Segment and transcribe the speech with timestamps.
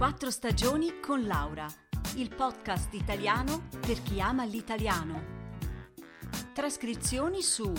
[0.00, 1.66] Quattro stagioni con Laura,
[2.14, 5.22] il podcast italiano per chi ama l'italiano.
[6.54, 7.70] Trascrizioni su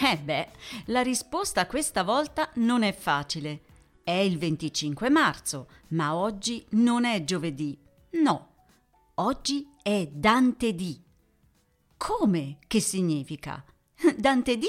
[0.00, 0.48] Eh beh,
[0.84, 3.62] la risposta questa volta non è facile.
[4.04, 7.76] È il 25 marzo, ma oggi non è giovedì.
[8.12, 8.49] No,
[9.20, 10.98] oggi è Dante D.
[11.96, 12.58] Come?
[12.66, 13.62] Che significa?
[14.16, 14.64] Dante D,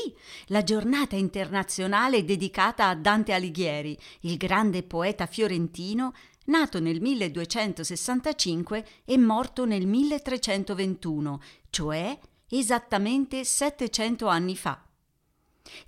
[0.48, 6.14] la giornata internazionale dedicata a Dante Alighieri, il grande poeta fiorentino
[6.46, 14.86] nato nel 1265 e morto nel 1321, cioè esattamente 700 anni fa.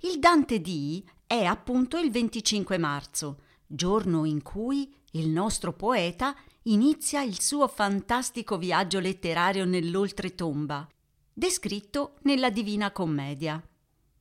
[0.00, 7.22] Il Dante D è appunto il 25 marzo, giorno in cui il nostro poeta inizia
[7.22, 10.88] il suo fantastico viaggio letterario nell'oltretomba,
[11.32, 13.62] descritto nella Divina Commedia.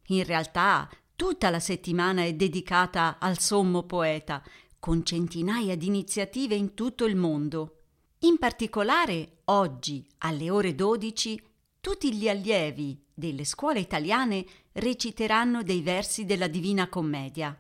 [0.08, 4.44] In realtà tutta la settimana è dedicata al sommo poeta,
[4.78, 7.78] con centinaia di iniziative in tutto il mondo.
[8.20, 11.42] In particolare, oggi, alle ore 12,
[11.80, 17.58] tutti gli allievi delle scuole italiane reciteranno dei versi della Divina Commedia.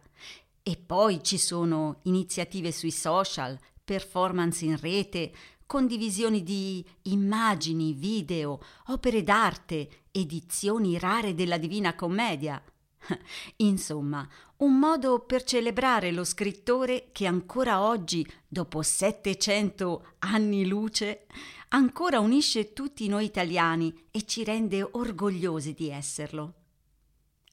[0.61, 5.31] E poi ci sono iniziative sui social, performance in rete,
[5.65, 12.61] condivisioni di immagini, video, opere d'arte, edizioni rare della Divina Commedia.
[13.57, 21.25] Insomma, un modo per celebrare lo scrittore che ancora oggi, dopo 700 anni luce,
[21.69, 26.53] ancora unisce tutti noi italiani e ci rende orgogliosi di esserlo.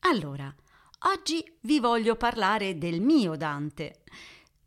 [0.00, 0.54] Allora,
[1.04, 4.02] Oggi vi voglio parlare del mio Dante,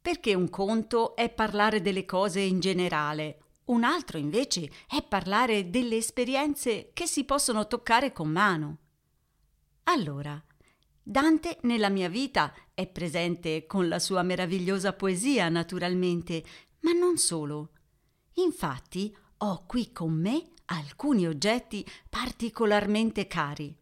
[0.04, 3.38] perché un conto è parlare delle cose in generale,
[3.68, 8.80] un altro invece è parlare delle esperienze che si possono toccare con mano.
[9.84, 10.44] Allora,
[11.02, 16.44] Dante nella mia vita è presente con la sua meravigliosa poesia, naturalmente,
[16.82, 17.70] ma non solo.
[18.34, 23.74] Infatti, ho qui con me alcuni oggetti particolarmente cari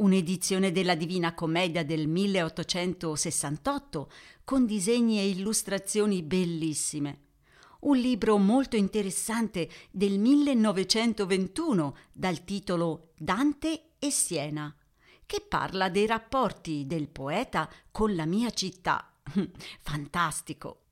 [0.00, 4.10] un'edizione della Divina Commedia del 1868
[4.44, 7.28] con disegni e illustrazioni bellissime.
[7.80, 14.74] Un libro molto interessante del 1921 dal titolo Dante e Siena,
[15.24, 19.14] che parla dei rapporti del poeta con la mia città.
[19.80, 20.82] Fantastico!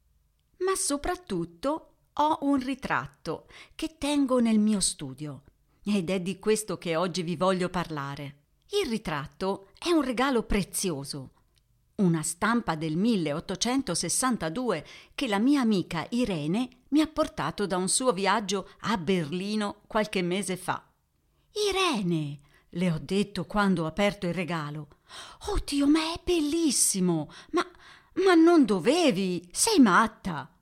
[0.59, 5.43] Ma soprattutto ho un ritratto che tengo nel mio studio
[5.85, 8.47] ed è di questo che oggi vi voglio parlare.
[8.71, 11.31] Il ritratto è un regalo prezioso,
[11.97, 14.85] una stampa del 1862
[15.15, 20.21] che la mia amica Irene mi ha portato da un suo viaggio a Berlino qualche
[20.21, 20.87] mese fa.
[21.71, 22.41] Irene,
[22.71, 24.89] le ho detto quando ho aperto il regalo.
[25.49, 27.33] Oddio, ma è bellissimo!
[27.53, 27.67] Ma,
[28.25, 29.49] ma non dovevi!
[29.51, 30.53] Sei matta!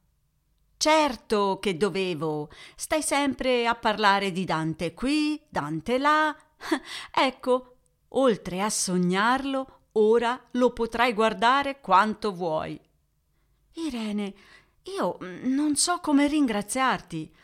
[0.77, 2.51] Certo che dovevo.
[2.77, 6.37] Stai sempre a parlare di Dante qui, Dante là.
[7.11, 7.76] Ecco,
[8.11, 12.81] Oltre a sognarlo, ora lo potrai guardare quanto vuoi.
[13.75, 14.35] Irene,
[14.97, 17.35] io non so come ringraziarti.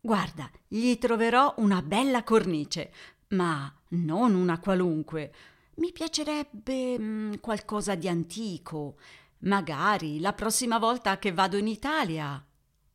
[0.00, 2.92] Guarda, gli troverò una bella cornice,
[3.28, 5.32] ma non una qualunque.
[5.76, 8.96] Mi piacerebbe mm, qualcosa di antico,
[9.40, 12.44] magari la prossima volta che vado in Italia.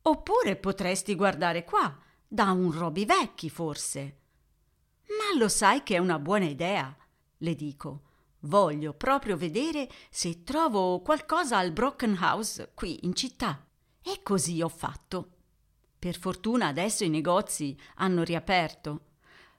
[0.02, 4.18] Oppure potresti guardare qua, da un Roby Vecchi forse.
[5.08, 6.96] Ma lo sai che è una buona idea
[7.38, 8.02] le dico.
[8.40, 13.66] Voglio proprio vedere se trovo qualcosa al Broken House qui in città.
[14.02, 15.30] E così ho fatto.
[15.98, 19.00] Per fortuna adesso i negozi hanno riaperto.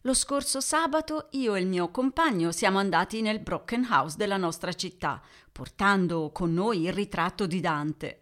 [0.01, 4.71] Lo scorso sabato io e il mio compagno siamo andati nel Broken House della nostra
[4.71, 5.21] città,
[5.51, 8.21] portando con noi il ritratto di Dante.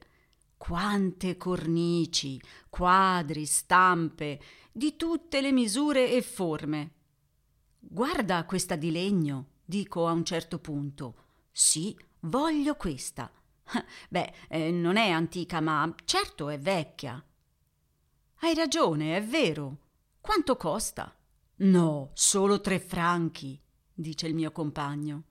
[0.57, 4.41] Quante cornici, quadri, stampe,
[4.71, 6.94] di tutte le misure e forme.
[7.77, 11.15] Guarda questa di legno, dico a un certo punto.
[11.51, 13.31] Sì, voglio questa.
[14.09, 17.23] Beh, eh, non è antica, ma certo è vecchia.
[18.39, 19.77] Hai ragione, è vero.
[20.21, 21.13] Quanto costa?
[21.57, 23.59] No, solo tre franchi,
[23.94, 25.23] dice il mio compagno.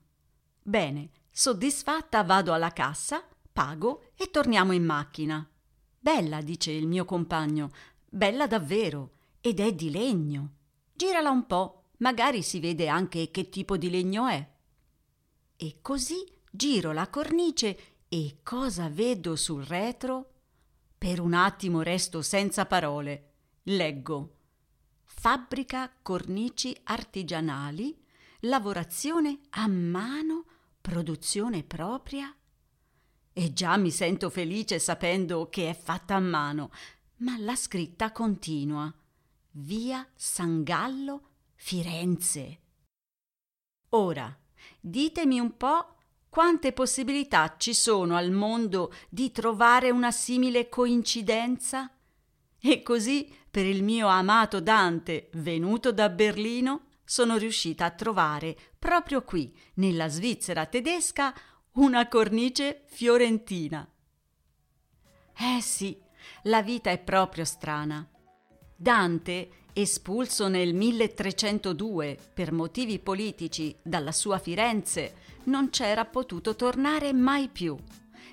[0.61, 3.23] Bene, soddisfatta vado alla cassa,
[3.53, 5.47] pago e torniamo in macchina.
[5.99, 7.69] Bella, dice il mio compagno,
[8.09, 10.53] bella davvero, ed è di legno.
[10.93, 11.84] Girala un po'.
[11.97, 14.53] Magari si vede anche che tipo di legno è.
[15.55, 20.31] E così giro la cornice e cosa vedo sul retro?
[20.97, 23.31] Per un attimo resto senza parole.
[23.63, 24.33] Leggo.
[25.03, 27.97] fabbrica cornici artigianali,
[28.41, 30.45] lavorazione a mano,
[30.81, 32.35] produzione propria.
[33.33, 36.71] E già mi sento felice sapendo che è fatta a mano,
[37.17, 38.93] ma la scritta continua.
[39.51, 42.59] Via San Gallo, Firenze.
[43.89, 44.37] Ora,
[44.79, 45.95] ditemi un po'
[46.29, 51.89] quante possibilità ci sono al mondo di trovare una simile coincidenza?
[52.59, 59.23] E così, per il mio amato Dante, venuto da Berlino, sono riuscita a trovare proprio
[59.23, 61.33] qui, nella Svizzera tedesca,
[61.73, 63.89] una cornice fiorentina.
[65.37, 66.01] Eh sì,
[66.43, 68.07] la vita è proprio strana.
[68.75, 77.49] Dante, espulso nel 1302 per motivi politici dalla sua Firenze, non c'era potuto tornare mai
[77.49, 77.75] più.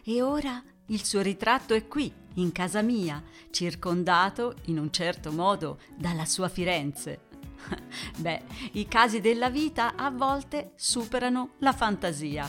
[0.04, 5.80] E ora il suo ritratto è qui, in casa mia, circondato, in un certo modo,
[5.96, 7.22] dalla sua Firenze.
[8.18, 8.42] Beh,
[8.72, 12.48] i casi della vita a volte superano la fantasia.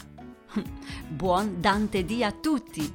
[1.09, 2.93] Buon Dante D a tutti!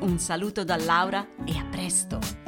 [0.00, 2.39] Un saluto da Laura e a presto!